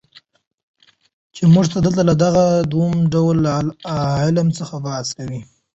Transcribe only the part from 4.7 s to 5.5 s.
بحث کوو.